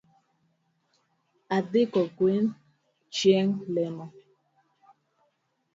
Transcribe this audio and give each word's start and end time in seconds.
Adhi 1.55 1.81
kogwen 1.93 2.45
chieng’ 3.15 3.53
lemo 3.73 4.05